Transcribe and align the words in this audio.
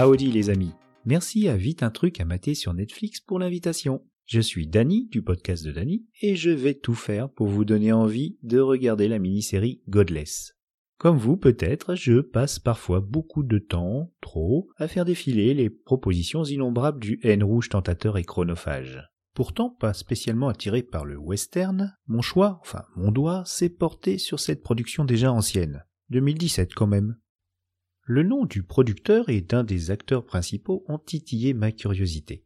Howdy 0.00 0.30
les 0.30 0.48
amis. 0.48 0.70
Merci 1.06 1.48
à 1.48 1.56
Vite 1.56 1.82
un 1.82 1.90
truc 1.90 2.20
à 2.20 2.24
mater 2.24 2.54
sur 2.54 2.72
Netflix 2.72 3.18
pour 3.18 3.40
l'invitation. 3.40 4.06
Je 4.26 4.38
suis 4.38 4.68
Danny 4.68 5.08
du 5.08 5.22
podcast 5.22 5.64
de 5.64 5.72
Danny 5.72 6.06
et 6.22 6.36
je 6.36 6.50
vais 6.50 6.74
tout 6.74 6.94
faire 6.94 7.28
pour 7.28 7.48
vous 7.48 7.64
donner 7.64 7.90
envie 7.90 8.38
de 8.44 8.60
regarder 8.60 9.08
la 9.08 9.18
mini-série 9.18 9.82
Godless. 9.88 10.54
Comme 10.98 11.16
vous 11.16 11.36
peut-être, 11.36 11.96
je 11.96 12.20
passe 12.20 12.60
parfois 12.60 13.00
beaucoup 13.00 13.42
de 13.42 13.58
temps, 13.58 14.12
trop, 14.20 14.68
à 14.76 14.86
faire 14.86 15.04
défiler 15.04 15.52
les 15.52 15.68
propositions 15.68 16.44
innombrables 16.44 17.00
du 17.00 17.18
haine 17.24 17.42
rouge 17.42 17.68
tentateur 17.68 18.18
et 18.18 18.24
chronophage. 18.24 19.02
Pourtant 19.34 19.68
pas 19.68 19.94
spécialement 19.94 20.46
attiré 20.46 20.84
par 20.84 21.06
le 21.06 21.16
western, 21.16 21.96
mon 22.06 22.22
choix, 22.22 22.60
enfin 22.62 22.84
mon 22.94 23.10
doigt, 23.10 23.42
s'est 23.46 23.68
porté 23.68 24.18
sur 24.18 24.38
cette 24.38 24.62
production 24.62 25.04
déjà 25.04 25.32
ancienne. 25.32 25.82
2017 26.10 26.72
quand 26.72 26.86
même. 26.86 27.16
Le 28.10 28.22
nom 28.22 28.46
du 28.46 28.62
producteur 28.62 29.28
et 29.28 29.42
d'un 29.42 29.64
des 29.64 29.90
acteurs 29.90 30.24
principaux 30.24 30.82
ont 30.88 30.96
titillé 30.96 31.52
ma 31.52 31.72
curiosité. 31.72 32.42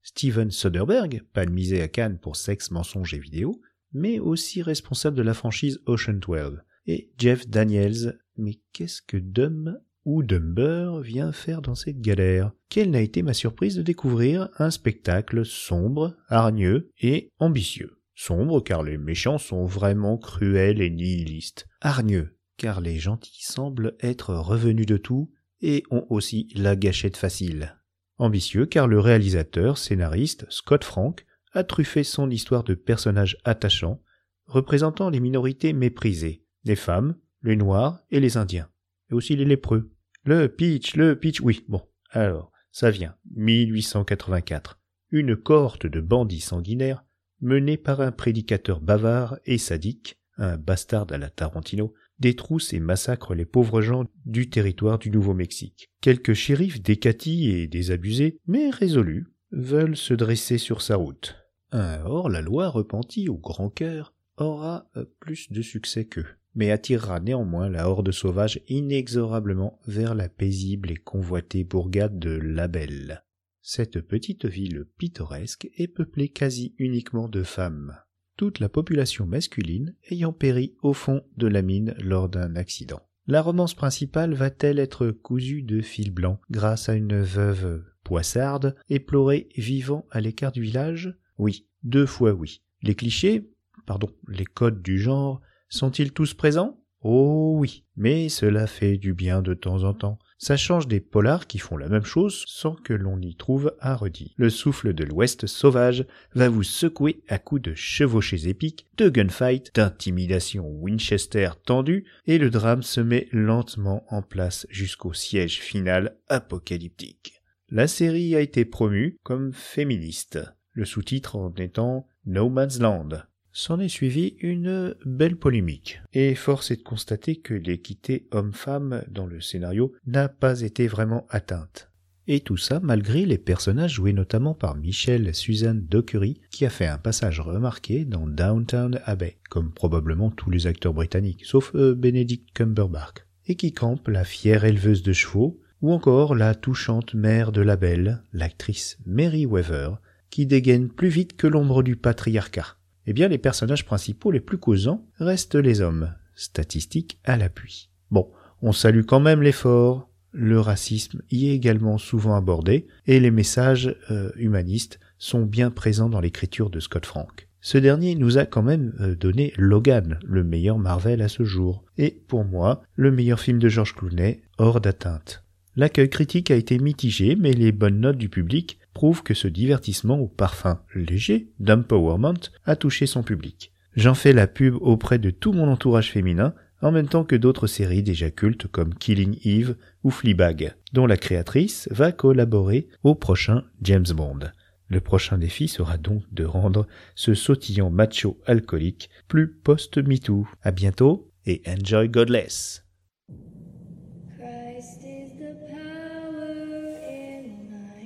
Steven 0.00 0.50
Soderbergh, 0.50 1.22
palmisé 1.34 1.82
à 1.82 1.88
Cannes 1.88 2.18
pour 2.18 2.36
sexe, 2.36 2.70
mensonge 2.70 3.12
et 3.12 3.18
vidéo, 3.18 3.60
mais 3.92 4.18
aussi 4.18 4.62
responsable 4.62 5.14
de 5.14 5.22
la 5.22 5.34
franchise 5.34 5.82
Ocean 5.84 6.14
12, 6.14 6.62
et 6.86 7.12
Jeff 7.18 7.46
Daniels, 7.46 8.20
mais 8.38 8.58
qu'est-ce 8.72 9.02
que 9.02 9.18
Dumb 9.18 9.78
ou 10.06 10.22
Dumber 10.22 11.02
vient 11.02 11.32
faire 11.32 11.60
dans 11.60 11.74
cette 11.74 12.00
galère? 12.00 12.52
Quelle 12.70 12.90
n'a 12.90 13.02
été 13.02 13.20
ma 13.20 13.34
surprise 13.34 13.76
de 13.76 13.82
découvrir 13.82 14.48
un 14.56 14.70
spectacle 14.70 15.44
sombre, 15.44 16.16
hargneux 16.28 16.90
et 17.02 17.28
ambitieux? 17.38 17.98
Sombre 18.14 18.64
car 18.64 18.82
les 18.82 18.96
méchants 18.96 19.36
sont 19.36 19.66
vraiment 19.66 20.16
cruels 20.16 20.80
et 20.80 20.88
nihilistes. 20.88 21.66
Hargneux 21.82 22.34
car 22.56 22.80
les 22.80 22.98
gentils 22.98 23.44
semblent 23.44 23.96
être 24.00 24.34
revenus 24.34 24.86
de 24.86 24.96
tout 24.96 25.30
et 25.60 25.84
ont 25.90 26.06
aussi 26.10 26.48
la 26.54 26.76
gâchette 26.76 27.16
facile. 27.16 27.78
Ambitieux 28.18 28.66
car 28.66 28.88
le 28.88 29.00
réalisateur, 29.00 29.78
scénariste, 29.78 30.46
Scott 30.50 30.84
Frank, 30.84 31.24
a 31.52 31.64
truffé 31.64 32.04
son 32.04 32.30
histoire 32.30 32.64
de 32.64 32.74
personnages 32.74 33.38
attachants, 33.44 34.02
représentant 34.46 35.10
les 35.10 35.20
minorités 35.20 35.72
méprisées, 35.72 36.44
les 36.64 36.76
femmes, 36.76 37.16
les 37.42 37.56
noirs 37.56 38.00
et 38.10 38.20
les 38.20 38.36
indiens, 38.36 38.68
et 39.10 39.14
aussi 39.14 39.36
les 39.36 39.44
lépreux. 39.44 39.92
Le 40.24 40.46
pitch, 40.46 40.94
le 40.94 41.18
pitch, 41.18 41.40
oui, 41.40 41.64
bon, 41.68 41.82
alors, 42.10 42.52
ça 42.70 42.90
vient, 42.90 43.16
1884. 43.34 44.78
Une 45.10 45.36
cohorte 45.36 45.86
de 45.86 46.00
bandits 46.00 46.40
sanguinaires, 46.40 47.04
menée 47.40 47.76
par 47.76 48.00
un 48.00 48.12
prédicateur 48.12 48.80
bavard 48.80 49.38
et 49.44 49.58
sadique, 49.58 50.20
un 50.38 50.56
bastard 50.56 51.06
à 51.10 51.18
la 51.18 51.28
Tarantino, 51.28 51.92
détrousse 52.18 52.72
et 52.72 52.80
massacre 52.80 53.34
les 53.34 53.44
pauvres 53.44 53.82
gens 53.82 54.04
du 54.24 54.48
territoire 54.48 54.98
du 54.98 55.10
Nouveau-Mexique. 55.10 55.90
Quelques 56.00 56.34
shérifs 56.34 56.82
décatis 56.82 57.50
et 57.50 57.66
désabusés, 57.66 58.38
mais 58.46 58.70
résolus, 58.70 59.26
veulent 59.50 59.96
se 59.96 60.14
dresser 60.14 60.58
sur 60.58 60.82
sa 60.82 60.96
route. 60.96 61.36
Un 61.72 62.02
hors-la-loi 62.04 62.68
repenti 62.68 63.28
au 63.28 63.36
grand 63.36 63.70
cœur 63.70 64.14
aura 64.36 64.90
euh, 64.96 65.04
plus 65.20 65.50
de 65.50 65.62
succès 65.62 66.06
qu'eux, 66.06 66.26
mais 66.54 66.70
attirera 66.70 67.20
néanmoins 67.20 67.68
la 67.68 67.88
horde 67.88 68.12
sauvage 68.12 68.60
inexorablement 68.68 69.80
vers 69.86 70.14
la 70.14 70.28
paisible 70.28 70.90
et 70.90 70.96
convoitée 70.96 71.64
bourgade 71.64 72.18
de 72.18 72.30
Labelle. 72.30 73.24
Cette 73.62 74.00
petite 74.00 74.44
ville 74.44 74.86
pittoresque 74.98 75.68
est 75.76 75.88
peuplée 75.88 76.28
quasi 76.28 76.74
uniquement 76.78 77.28
de 77.28 77.42
femmes 77.42 77.96
toute 78.42 78.58
la 78.58 78.68
population 78.68 79.24
masculine 79.24 79.94
ayant 80.10 80.32
péri 80.32 80.74
au 80.82 80.94
fond 80.94 81.22
de 81.36 81.46
la 81.46 81.62
mine 81.62 81.94
lors 82.02 82.28
d'un 82.28 82.56
accident. 82.56 83.00
La 83.28 83.40
romance 83.40 83.72
principale 83.72 84.34
va-t-elle 84.34 84.80
être 84.80 85.12
cousue 85.12 85.62
de 85.62 85.80
fil 85.80 86.10
blanc 86.10 86.40
grâce 86.50 86.88
à 86.88 86.94
une 86.94 87.20
veuve 87.20 87.84
poissarde 88.02 88.74
éplorée 88.88 89.48
vivant 89.56 90.06
à 90.10 90.20
l'écart 90.20 90.50
du 90.50 90.60
village? 90.60 91.16
Oui, 91.38 91.68
deux 91.84 92.04
fois 92.04 92.32
oui. 92.32 92.62
Les 92.82 92.96
clichés, 92.96 93.48
pardon, 93.86 94.08
les 94.26 94.44
codes 94.44 94.82
du 94.82 94.98
genre, 94.98 95.40
sont-ils 95.68 96.12
tous 96.12 96.34
présents? 96.34 96.82
Oh 97.00 97.54
oui, 97.60 97.84
mais 97.94 98.28
cela 98.28 98.66
fait 98.66 98.98
du 98.98 99.14
bien 99.14 99.40
de 99.40 99.54
temps 99.54 99.84
en 99.84 99.94
temps. 99.94 100.18
Ça 100.44 100.56
change 100.56 100.88
des 100.88 100.98
polars 100.98 101.46
qui 101.46 101.60
font 101.60 101.76
la 101.76 101.88
même 101.88 102.04
chose 102.04 102.42
sans 102.48 102.74
que 102.74 102.92
l'on 102.92 103.20
y 103.20 103.36
trouve 103.36 103.76
un 103.80 103.94
redit. 103.94 104.34
Le 104.36 104.50
souffle 104.50 104.92
de 104.92 105.04
l'Ouest 105.04 105.46
sauvage 105.46 106.04
va 106.34 106.48
vous 106.48 106.64
secouer 106.64 107.22
à 107.28 107.38
coups 107.38 107.62
de 107.62 107.74
chevauchées 107.74 108.48
épiques, 108.48 108.88
de 108.96 109.08
gunfight, 109.08 109.72
d'intimidation 109.72 110.66
Winchester 110.66 111.50
tendue, 111.64 112.06
et 112.26 112.38
le 112.38 112.50
drame 112.50 112.82
se 112.82 113.00
met 113.00 113.28
lentement 113.30 114.04
en 114.08 114.20
place 114.20 114.66
jusqu'au 114.68 115.12
siège 115.12 115.60
final 115.60 116.18
apocalyptique. 116.26 117.40
La 117.70 117.86
série 117.86 118.34
a 118.34 118.40
été 118.40 118.64
promue 118.64 119.20
comme 119.22 119.52
féministe, 119.52 120.40
le 120.72 120.84
sous-titre 120.84 121.36
en 121.36 121.54
étant 121.54 122.08
No 122.26 122.48
Man's 122.48 122.80
Land, 122.80 123.10
S'en 123.54 123.80
est 123.80 123.88
suivi 123.88 124.34
une 124.40 124.94
belle 125.04 125.36
polémique, 125.36 126.00
et 126.14 126.34
force 126.34 126.70
est 126.70 126.78
de 126.78 126.82
constater 126.82 127.36
que 127.36 127.52
l'équité 127.52 128.26
homme-femme 128.30 129.04
dans 129.10 129.26
le 129.26 129.42
scénario 129.42 129.92
n'a 130.06 130.30
pas 130.30 130.62
été 130.62 130.86
vraiment 130.86 131.26
atteinte. 131.28 131.90
Et 132.26 132.40
tout 132.40 132.56
ça 132.56 132.80
malgré 132.82 133.26
les 133.26 133.36
personnages 133.36 133.92
joués 133.92 134.14
notamment 134.14 134.54
par 134.54 134.74
Michelle 134.74 135.34
Suzanne 135.34 135.84
Dockery, 135.84 136.40
qui 136.50 136.64
a 136.64 136.70
fait 136.70 136.86
un 136.86 136.96
passage 136.96 137.40
remarqué 137.40 138.06
dans 138.06 138.26
Downtown 138.26 138.98
Abbey, 139.04 139.36
comme 139.50 139.70
probablement 139.70 140.30
tous 140.30 140.48
les 140.48 140.66
acteurs 140.66 140.94
britanniques, 140.94 141.44
sauf 141.44 141.74
euh, 141.74 141.94
Benedict 141.94 142.48
Cumberbatch, 142.54 143.26
et 143.46 143.56
qui 143.56 143.72
campe 143.72 144.08
la 144.08 144.24
fière 144.24 144.64
éleveuse 144.64 145.02
de 145.02 145.12
chevaux, 145.12 145.60
ou 145.82 145.92
encore 145.92 146.34
la 146.34 146.54
touchante 146.54 147.12
mère 147.12 147.52
de 147.52 147.60
la 147.60 147.76
belle, 147.76 148.22
l'actrice 148.32 148.96
Mary 149.04 149.44
Weaver, 149.44 149.96
qui 150.30 150.46
dégaine 150.46 150.88
plus 150.88 151.10
vite 151.10 151.36
que 151.36 151.46
l'ombre 151.46 151.82
du 151.82 151.96
patriarcat 151.96 152.78
eh 153.06 153.12
bien 153.12 153.28
les 153.28 153.38
personnages 153.38 153.84
principaux 153.84 154.30
les 154.30 154.40
plus 154.40 154.58
causants 154.58 155.06
restent 155.18 155.54
les 155.54 155.80
hommes, 155.80 156.14
statistiques 156.34 157.18
à 157.24 157.36
l'appui. 157.36 157.90
Bon, 158.10 158.30
on 158.60 158.72
salue 158.72 159.04
quand 159.04 159.20
même 159.20 159.42
l'effort, 159.42 160.08
le 160.32 160.60
racisme 160.60 161.22
y 161.30 161.48
est 161.48 161.54
également 161.54 161.98
souvent 161.98 162.34
abordé, 162.34 162.86
et 163.06 163.20
les 163.20 163.30
messages 163.30 163.96
euh, 164.10 164.30
humanistes 164.36 164.98
sont 165.18 165.44
bien 165.44 165.70
présents 165.70 166.08
dans 166.08 166.20
l'écriture 166.20 166.70
de 166.70 166.80
Scott 166.80 167.06
Frank. 167.06 167.48
Ce 167.60 167.78
dernier 167.78 168.16
nous 168.16 168.38
a 168.38 168.44
quand 168.44 168.62
même 168.62 168.92
euh, 169.00 169.14
donné 169.14 169.52
Logan, 169.56 170.18
le 170.24 170.42
meilleur 170.42 170.78
Marvel 170.78 171.22
à 171.22 171.28
ce 171.28 171.44
jour, 171.44 171.84
et 171.96 172.22
pour 172.26 172.44
moi, 172.44 172.82
le 172.96 173.12
meilleur 173.12 173.38
film 173.38 173.58
de 173.58 173.68
George 173.68 173.94
Clooney, 173.94 174.42
hors 174.58 174.80
d'atteinte. 174.80 175.41
L'accueil 175.74 176.10
critique 176.10 176.50
a 176.50 176.56
été 176.56 176.78
mitigé, 176.78 177.34
mais 177.34 177.52
les 177.52 177.72
bonnes 177.72 178.00
notes 178.00 178.18
du 178.18 178.28
public 178.28 178.78
prouve 178.92 179.22
que 179.22 179.32
ce 179.32 179.48
divertissement 179.48 180.18
au 180.18 180.28
parfum 180.28 180.80
léger 180.94 181.48
d'empowerment 181.60 182.50
a 182.66 182.76
touché 182.76 183.06
son 183.06 183.22
public. 183.22 183.72
J'en 183.96 184.14
fais 184.14 184.32
la 184.32 184.46
pub 184.46 184.74
auprès 184.80 185.18
de 185.18 185.30
tout 185.30 185.52
mon 185.52 185.68
entourage 185.68 186.10
féminin, 186.10 186.54
en 186.82 186.92
même 186.92 187.08
temps 187.08 187.24
que 187.24 187.36
d'autres 187.36 187.66
séries 187.66 188.02
déjà 188.02 188.30
cultes 188.30 188.66
comme 188.66 188.94
Killing 188.94 189.38
Eve 189.44 189.76
ou 190.02 190.10
Fleabag, 190.10 190.74
dont 190.92 191.06
la 191.06 191.16
créatrice 191.16 191.88
va 191.90 192.12
collaborer 192.12 192.88
au 193.02 193.14
prochain 193.14 193.64
James 193.80 194.06
Bond. 194.14 194.40
Le 194.88 195.00
prochain 195.00 195.38
défi 195.38 195.68
sera 195.68 195.96
donc 195.96 196.22
de 196.32 196.44
rendre 196.44 196.86
ce 197.14 197.32
sautillant 197.32 197.90
macho 197.90 198.38
alcoolique 198.44 199.08
plus 199.26 199.48
post-MeToo. 199.50 200.46
À 200.62 200.70
bientôt 200.70 201.30
et 201.46 201.62
enjoy 201.66 202.08
Godless! 202.08 202.84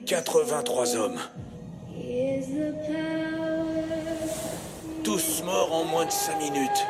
83 0.06 0.94
hommes. 0.94 1.18
Tous 5.02 5.42
morts 5.42 5.72
en 5.72 5.84
moins 5.84 6.06
de 6.06 6.12
5 6.12 6.38
minutes. 6.38 6.86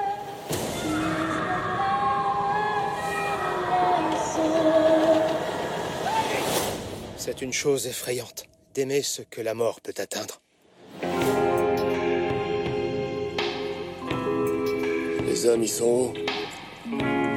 C'est 7.17 7.41
une 7.41 7.55
chose 7.55 7.87
effrayante 7.87 8.45
d'aimer 8.75 9.01
ce 9.01 9.23
que 9.23 9.41
la 9.41 9.55
mort 9.55 9.81
peut 9.81 9.95
atteindre. 9.97 10.43
Les 15.25 15.47
hommes, 15.47 15.63
ils 15.63 15.69
sont 15.69 15.87
où? 15.87 16.95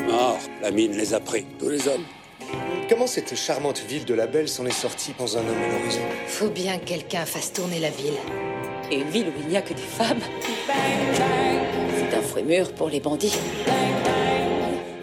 Mort, 0.08 0.40
la 0.62 0.72
mine 0.72 0.92
les 0.98 1.14
a 1.14 1.22
pris. 1.22 1.46
Tous 1.58 1.70
les 1.70 1.88
hommes 1.88 2.04
Comment 2.89 3.06
cette 3.06 3.36
charmante 3.36 3.83
ville 3.88 4.03
de 4.03 4.15
la 4.15 4.25
Belle 4.25 4.50
s'en 4.50 4.65
est 4.65 4.71
sortie 4.71 5.13
dans 5.19 5.38
un 5.38 5.41
homme 5.41 5.62
à 5.63 5.77
l'horizon 5.77 6.01
Faut 6.25 6.50
bien 6.50 6.80
que 6.80 6.86
quelqu'un 6.86 7.24
fasse 7.24 7.53
tourner 7.53 7.77
la 7.77 7.91
ville. 7.91 8.15
Et 8.89 8.95
une 8.95 9.09
ville 9.12 9.27
où 9.27 9.41
il 9.41 9.47
n'y 9.47 9.57
a 9.57 9.62
que 9.62 9.75
des 9.75 9.81
femmes. 9.81 10.21
C'est 11.95 12.18
un 12.18 12.21
frémur 12.24 12.74
pour 12.74 12.89
les 12.89 13.00
bandits. 13.00 13.38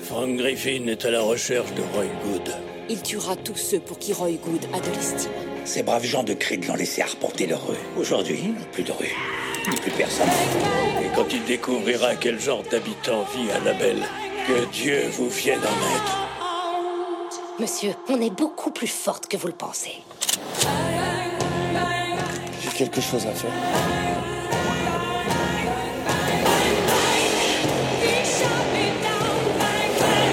Frank 0.00 0.36
Griffin 0.36 0.88
est 0.88 1.04
à 1.04 1.12
la 1.12 1.20
recherche 1.20 1.72
de 1.74 1.82
Roy 1.94 2.06
Good. 2.24 2.56
Il 2.88 3.02
tuera 3.02 3.36
tous 3.36 3.56
ceux 3.56 3.78
pour 3.78 4.00
qui 4.00 4.12
Roy 4.12 4.32
Good 4.32 4.66
a 4.72 4.80
de 4.80 4.90
l'estime. 4.90 5.30
Ces 5.64 5.84
braves 5.84 6.04
gens 6.04 6.24
de 6.24 6.34
Creed 6.34 6.66
l'ont 6.66 6.74
laissé 6.74 7.02
arpenter 7.02 7.46
leur 7.46 7.64
rue. 7.68 7.76
Aujourd'hui, 7.96 8.40
ils 8.42 8.52
n'ont 8.52 8.72
plus 8.72 8.82
de 8.82 8.92
rue, 8.92 9.14
ni 9.70 9.76
plus 9.76 9.92
personne. 9.92 10.26
Et 11.04 11.14
quand 11.14 11.32
il 11.32 11.44
découvrira 11.44 12.16
quel 12.16 12.40
genre 12.40 12.64
d'habitant 12.68 13.24
vit 13.36 13.50
à 13.52 13.60
la 13.60 13.74
Belle, 13.74 14.02
que 14.48 14.64
Dieu 14.72 15.02
vous 15.12 15.28
vienne 15.28 15.60
en 15.60 15.62
aide. 15.62 16.25
Monsieur, 17.58 17.94
on 18.10 18.20
est 18.20 18.28
beaucoup 18.28 18.70
plus 18.70 18.86
forte 18.86 19.28
que 19.28 19.38
vous 19.38 19.46
le 19.46 19.54
pensez. 19.54 20.02
J'ai 22.60 22.68
quelque 22.68 23.00
chose 23.00 23.26
à 23.26 23.32
faire. 23.32 23.50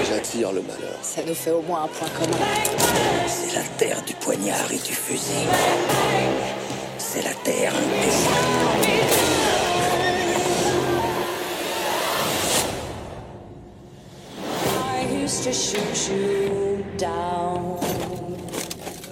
J'attire 0.06 0.52
le 0.52 0.60
malheur. 0.60 0.98
Ça 1.00 1.22
nous 1.26 1.34
fait 1.34 1.52
au 1.52 1.62
moins 1.62 1.84
un 1.84 1.88
point 1.88 2.08
commun. 2.10 2.36
C'est 3.26 3.54
la 3.56 3.64
terre 3.78 4.02
du 4.02 4.12
poignard 4.12 4.70
et 4.70 4.76
du 4.76 4.94
fusil. 4.94 5.46
C'est 6.98 7.22
la 7.22 7.32
terre 7.42 7.72
des... 7.72 8.44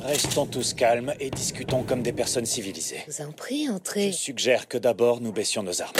Restons 0.04 0.46
tous 0.46 0.74
calmes 0.74 1.14
et 1.20 1.30
discutons 1.30 1.82
comme 1.82 2.02
des 2.02 2.12
personnes 2.12 2.46
civilisées. 2.46 3.02
Je 3.08 3.12
vous 3.12 3.28
en 3.28 3.32
prie, 3.32 3.66
Je 3.66 3.72
entrez. 3.72 4.12
suggère 4.12 4.68
que 4.68 4.78
d'abord 4.78 5.20
nous 5.20 5.32
baissions 5.32 5.62
nos 5.62 5.80
armes. 5.82 5.92